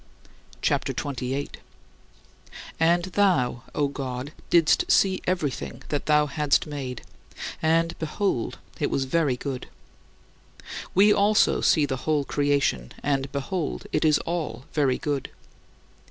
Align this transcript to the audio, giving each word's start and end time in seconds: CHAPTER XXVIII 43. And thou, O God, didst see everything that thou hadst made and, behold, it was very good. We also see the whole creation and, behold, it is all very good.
CHAPTER 0.63 0.93
XXVIII 0.93 1.29
43. 1.29 1.61
And 2.79 3.03
thou, 3.03 3.61
O 3.75 3.87
God, 3.87 4.33
didst 4.49 4.91
see 4.91 5.21
everything 5.27 5.83
that 5.89 6.07
thou 6.07 6.25
hadst 6.25 6.65
made 6.65 7.03
and, 7.61 7.95
behold, 7.99 8.57
it 8.79 8.89
was 8.89 9.05
very 9.05 9.37
good. 9.37 9.67
We 10.95 11.13
also 11.13 11.61
see 11.61 11.85
the 11.85 11.97
whole 11.97 12.25
creation 12.25 12.93
and, 13.03 13.31
behold, 13.31 13.85
it 13.91 14.03
is 14.03 14.17
all 14.25 14.65
very 14.73 14.97
good. 14.97 15.29